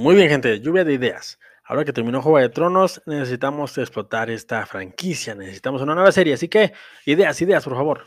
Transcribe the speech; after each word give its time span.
Muy 0.00 0.14
bien, 0.14 0.30
gente, 0.30 0.60
lluvia 0.60 0.82
de 0.82 0.94
ideas. 0.94 1.38
Ahora 1.62 1.84
que 1.84 1.92
terminó 1.92 2.22
Juego 2.22 2.38
de 2.38 2.48
Tronos, 2.48 3.02
necesitamos 3.04 3.76
explotar 3.76 4.30
esta 4.30 4.64
franquicia, 4.64 5.34
necesitamos 5.34 5.82
una 5.82 5.94
nueva 5.94 6.10
serie, 6.10 6.32
así 6.32 6.48
que 6.48 6.72
ideas, 7.04 7.38
ideas, 7.42 7.62
por 7.62 7.74
favor. 7.74 8.04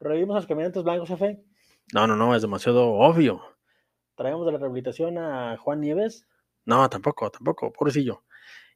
¿Revivimos 0.00 0.36
a 0.36 0.38
los 0.38 0.46
caminantes 0.46 0.82
blancos, 0.82 1.10
jefe? 1.10 1.44
No, 1.92 2.06
no, 2.06 2.16
no, 2.16 2.34
es 2.34 2.40
demasiado 2.40 2.86
obvio. 2.86 3.42
¿Traemos 4.16 4.46
de 4.46 4.52
la 4.52 4.58
rehabilitación 4.58 5.18
a 5.18 5.58
Juan 5.58 5.82
Nieves? 5.82 6.26
No, 6.64 6.88
tampoco, 6.88 7.30
tampoco, 7.30 7.70
pobrecillo. 7.70 8.22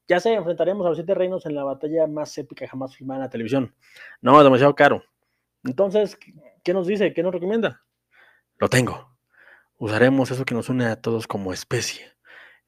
Ya 0.07 0.21
sé, 0.21 0.35
enfrentaremos 0.35 0.85
a 0.85 0.91
los 0.91 0.99
siete 0.99 1.15
reinos 1.15 1.47
en 1.47 1.55
la 1.55 1.65
batalla 1.65 2.07
más 2.07 2.37
épica 2.37 2.69
jamás 2.69 2.95
filmada 2.95 3.21
en 3.21 3.25
la 3.25 3.31
televisión. 3.31 3.75
No, 4.21 4.37
es 4.37 4.45
demasiado 4.45 4.75
caro. 4.75 5.03
Entonces, 5.65 6.19
¿qué 6.63 6.75
nos 6.75 6.87
dice? 6.87 7.15
¿Qué 7.15 7.23
nos 7.23 7.33
recomienda? 7.33 7.81
Lo 8.59 8.69
tengo. 8.69 9.12
Usaremos 9.77 10.31
eso 10.31 10.45
que 10.45 10.55
nos 10.55 10.69
une 10.69 10.87
a 10.87 11.01
todos 11.01 11.27
como 11.27 11.53
especie, 11.53 12.13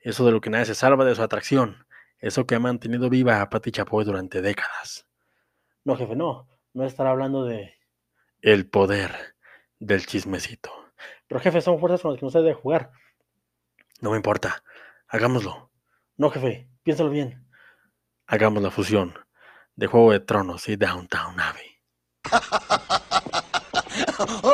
eso 0.01 0.27
de 0.27 0.33
lo 0.33 0.41
que 0.41 0.51
nadie 0.51 0.67
se 0.67 0.75
salva 0.75 1.05
de 1.05 1.15
su 1.15 1.23
atracción, 1.23 1.87
eso 2.19 2.47
que 2.47 2.55
ha 2.55 2.61
mantenido 2.61 3.11
viva 3.11 3.41
a 3.41 3.51
Patti 3.51 3.71
Chapoy 3.71 4.05
durante 4.05 4.43
décadas. 4.43 5.07
No, 5.85 5.97
jefe, 5.97 6.17
no. 6.17 6.49
No 6.73 6.85
estará 6.85 7.11
hablando 7.11 7.45
de... 7.45 7.75
El 8.41 8.69
poder 8.69 9.37
del 9.79 10.07
chismecito. 10.07 10.71
Pero 11.29 11.41
jefe, 11.41 11.61
son 11.61 11.79
fuerzas 11.79 12.03
con 12.03 12.13
las 12.13 12.21
que 12.21 12.27
no 12.27 12.31
se 12.31 12.39
debe 12.39 12.55
jugar. 12.55 12.91
No 14.01 14.11
me 14.11 14.17
importa. 14.17 14.63
Hagámoslo. 15.09 15.71
No, 16.17 16.31
jefe, 16.31 16.69
piénsalo 16.83 17.11
bien. 17.11 17.47
Hagamos 18.27 18.63
la 18.63 18.71
fusión 18.71 19.15
de 19.77 19.87
Juego 19.87 20.13
de 20.13 20.21
Tronos 20.21 20.69
y 20.69 20.77
Downtown 20.77 21.41
Abbey. 21.41 21.75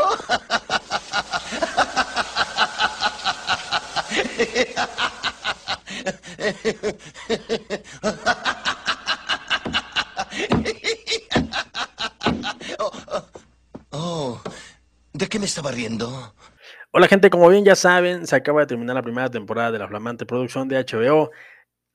Oh, 13.92 14.40
¿de 15.12 15.28
qué 15.28 15.38
me 15.38 15.44
estaba 15.44 15.70
riendo? 15.70 16.34
Hola 16.92 17.08
gente, 17.08 17.28
como 17.28 17.48
bien 17.48 17.64
ya 17.64 17.74
saben, 17.74 18.26
se 18.26 18.36
acaba 18.36 18.60
de 18.60 18.66
terminar 18.66 18.94
la 18.94 19.02
primera 19.02 19.28
temporada 19.28 19.70
de 19.70 19.78
la 19.78 19.88
flamante 19.88 20.24
producción 20.24 20.68
de 20.68 20.84
HBO 20.84 21.30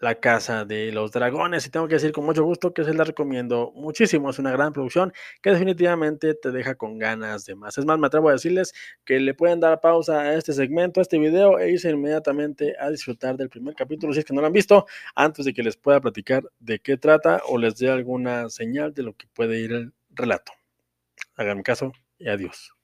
la 0.06 0.16
Casa 0.20 0.66
de 0.66 0.92
los 0.92 1.12
Dragones 1.12 1.66
y 1.66 1.72
tengo 1.72 1.88
que 1.88 1.96
decir 1.96 2.12
con 2.12 2.26
mucho 2.26 2.44
gusto 2.44 2.76
que 2.76 2.84
se 2.84 2.94
la 2.94 3.04
recomiendo 3.04 3.72
muchísimo. 3.76 4.30
Es 4.30 4.38
una 4.38 4.52
gran 4.52 4.72
producción 4.72 5.12
que 5.42 5.50
definitivamente 5.50 6.36
te 6.36 6.52
deja 6.52 6.76
con 6.76 7.00
ganas 7.00 7.44
de 7.46 7.56
más. 7.56 7.76
Es 7.80 7.86
más, 7.86 7.98
me 7.98 8.06
atrevo 8.06 8.30
a 8.30 8.34
decirles 8.34 8.72
que 9.04 9.20
le 9.20 9.34
pueden 9.34 9.60
dar 9.60 9.82
pausa 9.82 10.22
a 10.22 10.36
este 10.36 10.54
segmento, 10.54 11.00
a 11.00 11.04
este 11.04 11.18
video 11.18 11.58
e 11.58 11.72
irse 11.72 11.90
inmediatamente 11.90 12.76
a 12.80 12.92
disfrutar 12.92 13.36
del 13.36 13.50
primer 13.50 13.74
capítulo 13.74 14.14
si 14.14 14.20
es 14.20 14.26
que 14.26 14.34
no 14.36 14.42
lo 14.42 14.48
han 14.48 14.54
visto, 14.54 14.86
antes 15.16 15.44
de 15.44 15.56
que 15.56 15.64
les 15.64 15.76
pueda 15.76 16.00
platicar 16.00 16.44
de 16.60 16.78
qué 16.78 16.98
trata 16.98 17.42
o 17.48 17.58
les 17.58 17.76
dé 17.78 17.90
alguna 17.90 18.50
señal 18.50 18.94
de 18.94 19.02
lo 19.02 19.14
que 19.18 19.26
puede 19.34 19.60
ir 19.60 19.72
el 19.72 19.94
relato. 20.12 20.52
Hagan 21.36 21.64
caso 21.64 21.94
y 22.20 22.30
adiós. 22.30 22.75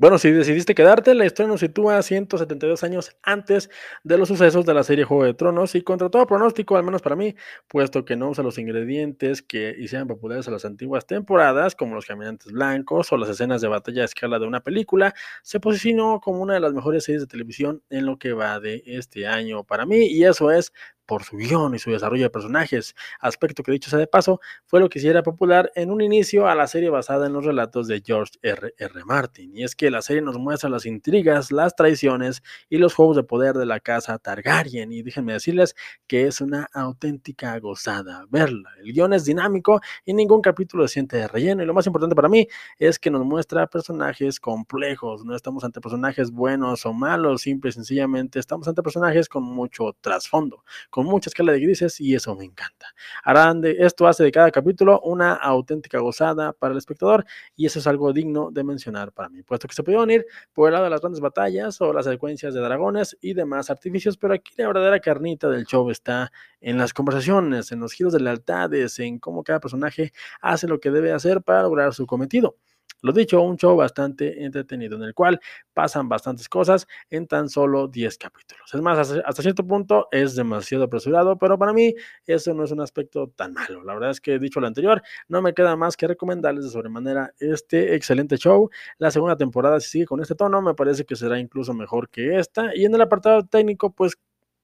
Bueno, 0.00 0.16
si 0.16 0.30
decidiste 0.30 0.74
quedarte, 0.74 1.14
la 1.14 1.26
historia 1.26 1.50
nos 1.50 1.60
sitúa 1.60 2.00
172 2.02 2.82
años 2.84 3.14
antes 3.22 3.68
de 4.02 4.16
los 4.16 4.28
sucesos 4.28 4.64
de 4.64 4.72
la 4.72 4.82
serie 4.82 5.04
Juego 5.04 5.24
de 5.24 5.34
Tronos 5.34 5.74
y 5.74 5.82
contra 5.82 6.08
todo 6.08 6.26
pronóstico, 6.26 6.78
al 6.78 6.84
menos 6.84 7.02
para 7.02 7.16
mí, 7.16 7.34
puesto 7.68 8.02
que 8.06 8.16
no 8.16 8.30
usa 8.30 8.42
los 8.42 8.56
ingredientes 8.56 9.42
que 9.42 9.74
hicieron 9.78 10.08
populares 10.08 10.48
a 10.48 10.52
las 10.52 10.64
antiguas 10.64 11.06
temporadas, 11.06 11.74
como 11.74 11.94
los 11.96 12.06
caminantes 12.06 12.50
blancos 12.50 13.12
o 13.12 13.18
las 13.18 13.28
escenas 13.28 13.60
de 13.60 13.68
batalla 13.68 14.00
a 14.00 14.04
escala 14.06 14.38
de 14.38 14.46
una 14.46 14.60
película, 14.60 15.12
se 15.42 15.60
posicionó 15.60 16.18
como 16.20 16.40
una 16.40 16.54
de 16.54 16.60
las 16.60 16.72
mejores 16.72 17.04
series 17.04 17.20
de 17.20 17.26
televisión 17.28 17.82
en 17.90 18.06
lo 18.06 18.18
que 18.18 18.32
va 18.32 18.58
de 18.58 18.82
este 18.86 19.26
año 19.26 19.64
para 19.64 19.84
mí 19.84 20.06
y 20.06 20.24
eso 20.24 20.50
es 20.50 20.72
por 21.10 21.24
su 21.24 21.36
guion 21.38 21.74
y 21.74 21.80
su 21.80 21.90
desarrollo 21.90 22.22
de 22.22 22.30
personajes, 22.30 22.94
aspecto 23.18 23.64
que 23.64 23.72
dicho 23.72 23.90
sea 23.90 23.98
de 23.98 24.06
paso, 24.06 24.40
fue 24.64 24.78
lo 24.78 24.88
que 24.88 25.00
hiciera 25.00 25.24
popular 25.24 25.72
en 25.74 25.90
un 25.90 26.02
inicio 26.02 26.46
a 26.46 26.54
la 26.54 26.68
serie 26.68 26.88
basada 26.88 27.26
en 27.26 27.32
los 27.32 27.44
relatos 27.44 27.88
de 27.88 28.00
George 28.00 28.34
R. 28.42 28.74
R. 28.78 29.04
Martin. 29.04 29.50
Y 29.56 29.64
es 29.64 29.74
que 29.74 29.90
la 29.90 30.02
serie 30.02 30.22
nos 30.22 30.38
muestra 30.38 30.70
las 30.70 30.86
intrigas, 30.86 31.50
las 31.50 31.74
traiciones 31.74 32.44
y 32.68 32.78
los 32.78 32.94
juegos 32.94 33.16
de 33.16 33.24
poder 33.24 33.56
de 33.56 33.66
la 33.66 33.80
casa 33.80 34.18
Targaryen. 34.18 34.92
Y 34.92 35.02
déjenme 35.02 35.32
decirles 35.32 35.74
que 36.06 36.28
es 36.28 36.40
una 36.40 36.68
auténtica 36.72 37.58
gozada 37.58 38.24
verla. 38.30 38.70
El 38.78 38.92
guion 38.92 39.12
es 39.12 39.24
dinámico 39.24 39.80
y 40.04 40.14
ningún 40.14 40.40
capítulo 40.40 40.86
se 40.86 40.92
siente 40.92 41.16
de 41.16 41.26
relleno. 41.26 41.64
Y 41.64 41.66
lo 41.66 41.74
más 41.74 41.88
importante 41.88 42.14
para 42.14 42.28
mí 42.28 42.46
es 42.78 43.00
que 43.00 43.10
nos 43.10 43.24
muestra 43.24 43.66
personajes 43.66 44.38
complejos. 44.38 45.24
No 45.24 45.34
estamos 45.34 45.64
ante 45.64 45.80
personajes 45.80 46.30
buenos 46.30 46.86
o 46.86 46.92
malos, 46.92 47.42
simple 47.42 47.70
y 47.70 47.72
sencillamente 47.72 48.38
estamos 48.38 48.68
ante 48.68 48.80
personajes 48.80 49.28
con 49.28 49.42
mucho 49.42 49.96
trasfondo, 50.00 50.62
mucha 51.02 51.30
escala 51.30 51.52
de 51.52 51.60
grises 51.60 52.00
y 52.00 52.14
eso 52.14 52.34
me 52.34 52.44
encanta. 52.44 52.86
Harán 53.24 53.60
de 53.60 53.76
esto 53.80 54.06
hace 54.06 54.24
de 54.24 54.32
cada 54.32 54.50
capítulo 54.50 55.00
una 55.02 55.34
auténtica 55.34 55.98
gozada 55.98 56.52
para 56.52 56.72
el 56.72 56.78
espectador 56.78 57.24
y 57.56 57.66
eso 57.66 57.78
es 57.78 57.86
algo 57.86 58.12
digno 58.12 58.50
de 58.50 58.64
mencionar 58.64 59.12
para 59.12 59.28
mí, 59.28 59.42
puesto 59.42 59.68
que 59.68 59.74
se 59.74 59.82
pudieron 59.82 60.10
ir 60.10 60.26
por 60.52 60.68
el 60.68 60.72
lado 60.72 60.84
de 60.84 60.90
las 60.90 61.00
grandes 61.00 61.20
batallas 61.20 61.80
o 61.80 61.92
las 61.92 62.06
secuencias 62.06 62.54
de 62.54 62.60
dragones 62.60 63.16
y 63.20 63.34
demás 63.34 63.70
artificios, 63.70 64.16
pero 64.16 64.34
aquí 64.34 64.52
la 64.56 64.66
verdadera 64.66 65.00
carnita 65.00 65.48
del 65.48 65.66
show 65.66 65.90
está 65.90 66.32
en 66.60 66.78
las 66.78 66.92
conversaciones, 66.92 67.72
en 67.72 67.80
los 67.80 67.92
giros 67.92 68.12
de 68.12 68.20
lealtades, 68.20 68.98
en 68.98 69.18
cómo 69.18 69.42
cada 69.42 69.60
personaje 69.60 70.12
hace 70.40 70.66
lo 70.66 70.80
que 70.80 70.90
debe 70.90 71.12
hacer 71.12 71.42
para 71.42 71.62
lograr 71.62 71.94
su 71.94 72.06
cometido. 72.06 72.56
Lo 73.02 73.12
dicho, 73.12 73.40
un 73.42 73.56
show 73.56 73.76
bastante 73.76 74.44
entretenido 74.44 74.96
en 74.96 75.04
el 75.04 75.14
cual 75.14 75.40
pasan 75.72 76.08
bastantes 76.08 76.48
cosas 76.48 76.86
en 77.08 77.26
tan 77.26 77.48
solo 77.48 77.88
10 77.88 78.18
capítulos. 78.18 78.72
Es 78.74 78.80
más, 78.80 78.98
hasta, 78.98 79.42
cierto 79.42 79.66
punto 79.66 80.08
es 80.10 80.34
demasiado 80.36 80.84
apresurado, 80.84 81.38
pero 81.38 81.58
para 81.58 81.72
mí 81.72 81.94
eso 82.26 82.54
no 82.54 82.64
es 82.64 82.70
un 82.72 82.80
aspecto 82.80 83.28
tan 83.34 83.52
malo. 83.52 83.82
La 83.84 83.94
verdad 83.94 84.10
es 84.10 84.20
que 84.20 84.38
dicho 84.38 84.60
lo 84.60 84.66
anterior, 84.66 85.02
no 85.28 85.42
me 85.42 85.54
queda 85.54 85.76
más 85.76 85.96
que 85.96 86.06
recomendarles 86.06 86.64
de 86.64 86.70
sobremanera 86.70 87.32
este 87.38 87.94
excelente 87.94 88.36
show. 88.36 88.70
La 88.98 89.10
segunda 89.10 89.36
temporada, 89.36 89.80
si 89.80 89.88
sigue 89.90 90.06
con 90.06 90.20
este 90.20 90.34
tono, 90.34 90.60
me 90.62 90.74
parece 90.74 91.04
que 91.04 91.16
será 91.16 91.38
incluso 91.38 91.74
mejor 91.74 92.08
que 92.10 92.38
esta. 92.38 92.74
Y 92.74 92.84
en 92.84 92.94
el 92.94 93.00
apartado 93.00 93.46
técnico, 93.46 93.92
pues, 93.94 94.16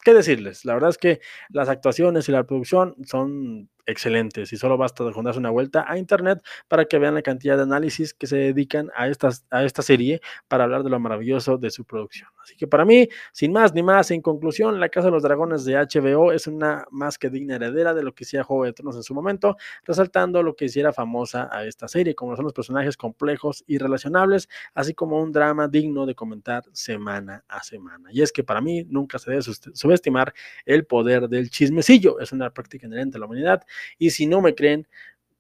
¿qué 0.04 0.14
decirles? 0.14 0.64
La 0.64 0.74
verdad 0.74 0.90
es 0.90 0.98
que 0.98 1.20
las 1.48 1.68
actuaciones 1.68 2.28
y 2.28 2.32
la 2.32 2.44
producción 2.44 2.94
son 3.04 3.68
excelentes 3.86 4.52
y 4.52 4.56
solo 4.56 4.76
basta 4.76 5.04
de 5.04 5.12
darse 5.12 5.38
una 5.38 5.50
vuelta 5.50 5.84
a 5.88 5.96
internet 5.96 6.42
para 6.68 6.84
que 6.84 6.98
vean 6.98 7.14
la 7.14 7.22
cantidad 7.22 7.56
de 7.56 7.62
análisis 7.62 8.12
que 8.12 8.26
se 8.26 8.36
dedican 8.36 8.90
a, 8.94 9.08
estas, 9.08 9.46
a 9.50 9.64
esta 9.64 9.82
serie 9.82 10.20
para 10.48 10.64
hablar 10.64 10.82
de 10.82 10.90
lo 10.90 11.00
maravilloso 11.00 11.56
de 11.56 11.70
su 11.70 11.84
producción. 11.84 12.28
Así 12.42 12.56
que 12.56 12.66
para 12.66 12.84
mí, 12.84 13.08
sin 13.32 13.52
más 13.52 13.74
ni 13.74 13.82
más, 13.82 14.10
en 14.10 14.20
conclusión, 14.22 14.78
La 14.78 14.88
Casa 14.88 15.06
de 15.06 15.12
los 15.12 15.22
Dragones 15.22 15.64
de 15.64 15.74
HBO 15.74 16.32
es 16.32 16.46
una 16.46 16.86
más 16.90 17.18
que 17.18 17.30
digna 17.30 17.56
heredera 17.56 17.94
de 17.94 18.02
lo 18.02 18.14
que 18.14 18.24
hacía 18.24 18.44
Juego 18.44 18.64
de 18.64 18.72
Tronos 18.72 18.96
en 18.96 19.02
su 19.02 19.14
momento, 19.14 19.56
resaltando 19.84 20.42
lo 20.42 20.54
que 20.54 20.66
hiciera 20.66 20.92
famosa 20.92 21.48
a 21.50 21.64
esta 21.64 21.88
serie, 21.88 22.14
como 22.14 22.36
son 22.36 22.44
los 22.44 22.52
personajes 22.52 22.96
complejos 22.96 23.64
y 23.66 23.78
relacionables, 23.78 24.48
así 24.74 24.94
como 24.94 25.20
un 25.20 25.32
drama 25.32 25.66
digno 25.68 26.06
de 26.06 26.14
comentar 26.14 26.64
semana 26.72 27.44
a 27.48 27.62
semana. 27.62 28.10
Y 28.12 28.22
es 28.22 28.32
que 28.32 28.44
para 28.44 28.60
mí 28.60 28.84
nunca 28.84 29.18
se 29.18 29.30
debe 29.30 29.42
subestimar 29.42 30.32
el 30.64 30.86
poder 30.86 31.28
del 31.28 31.50
chismecillo, 31.50 32.20
es 32.20 32.32
una 32.32 32.50
práctica 32.50 32.86
inherente 32.86 33.16
a 33.16 33.20
la 33.20 33.26
humanidad 33.26 33.62
y 33.98 34.10
si 34.10 34.26
no 34.26 34.40
me 34.40 34.54
creen, 34.54 34.86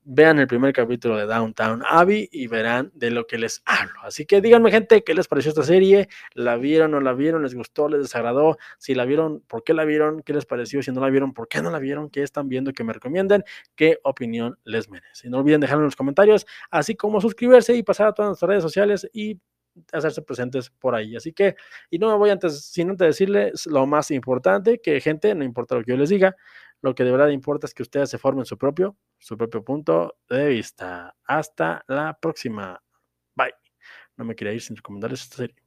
vean 0.08 0.38
el 0.38 0.46
primer 0.46 0.72
capítulo 0.72 1.16
de 1.16 1.26
Downtown 1.26 1.82
Abbey 1.84 2.28
y 2.30 2.46
verán 2.46 2.92
de 2.94 3.10
lo 3.10 3.26
que 3.26 3.38
les 3.38 3.60
hablo. 3.66 3.94
Así 4.04 4.24
que 4.24 4.40
díganme, 4.40 4.70
gente, 4.70 5.02
qué 5.02 5.14
les 5.14 5.26
pareció 5.26 5.48
esta 5.48 5.64
serie. 5.64 6.08
¿La 6.32 6.56
vieron 6.56 6.94
o 6.94 6.98
no 6.98 7.04
la 7.04 7.12
vieron? 7.12 7.42
¿Les 7.42 7.56
gustó? 7.56 7.88
¿Les 7.88 8.02
desagradó? 8.02 8.56
Si 8.78 8.94
la 8.94 9.04
vieron, 9.04 9.40
¿por 9.48 9.64
qué 9.64 9.74
la 9.74 9.84
vieron? 9.84 10.22
¿Qué 10.22 10.32
les 10.32 10.46
pareció? 10.46 10.80
Si 10.80 10.92
no 10.92 11.00
la 11.00 11.10
vieron, 11.10 11.34
¿por 11.34 11.48
qué 11.48 11.60
no 11.60 11.72
la 11.72 11.80
vieron? 11.80 12.08
¿Qué 12.08 12.22
están 12.22 12.48
viendo? 12.48 12.72
Que 12.72 12.84
me 12.84 12.92
recomienden. 12.92 13.42
¿Qué 13.74 13.98
opinión 14.04 14.56
les 14.62 14.88
merece? 14.88 15.28
No 15.28 15.38
olviden 15.38 15.60
dejarlo 15.60 15.82
en 15.82 15.86
los 15.86 15.96
comentarios, 15.96 16.46
así 16.70 16.94
como 16.94 17.20
suscribirse 17.20 17.74
y 17.74 17.82
pasar 17.82 18.06
a 18.06 18.12
todas 18.12 18.28
nuestras 18.28 18.48
redes 18.48 18.62
sociales 18.62 19.10
y 19.12 19.40
hacerse 19.92 20.22
presentes 20.22 20.70
por 20.70 20.94
ahí. 20.94 21.16
Así 21.16 21.32
que, 21.32 21.56
y 21.90 21.98
no 21.98 22.08
me 22.10 22.16
voy 22.16 22.30
antes, 22.30 22.64
sin 22.64 22.90
antes 22.90 23.08
decirles 23.08 23.66
lo 23.66 23.86
más 23.86 24.12
importante, 24.12 24.80
que 24.80 25.00
gente, 25.00 25.34
no 25.34 25.44
importa 25.44 25.74
lo 25.74 25.82
que 25.82 25.90
yo 25.90 25.96
les 25.96 26.10
diga, 26.10 26.36
lo 26.82 26.94
que 26.94 27.04
de 27.04 27.10
verdad 27.10 27.28
importa 27.28 27.66
es 27.66 27.74
que 27.74 27.82
ustedes 27.82 28.10
se 28.10 28.18
formen 28.18 28.44
su 28.44 28.58
propio, 28.58 28.96
su 29.18 29.36
propio 29.36 29.64
punto 29.64 30.16
de 30.28 30.48
vista. 30.48 31.16
Hasta 31.24 31.84
la 31.88 32.18
próxima. 32.20 32.82
Bye. 33.34 33.54
No 34.16 34.24
me 34.24 34.34
quería 34.34 34.54
ir 34.54 34.62
sin 34.62 34.76
recomendarles 34.76 35.22
esta 35.22 35.36
serie. 35.36 35.65